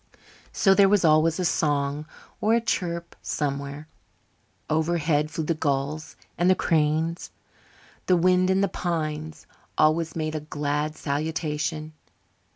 So 0.51 0.73
there 0.73 0.89
was 0.89 1.05
always 1.05 1.39
a 1.39 1.45
song 1.45 2.07
or 2.41 2.55
a 2.55 2.59
chirp 2.59 3.15
somewhere. 3.21 3.87
Overhead 4.67 5.29
flew 5.29 5.43
the 5.43 5.53
gulls 5.53 6.15
and 6.39 6.49
the 6.49 6.55
cranes. 6.55 7.29
The 8.07 8.17
wind 8.17 8.49
in 8.49 8.61
the 8.61 8.67
pines 8.67 9.45
always 9.77 10.15
made 10.15 10.33
a 10.33 10.39
glad 10.39 10.95
salutation. 10.95 11.93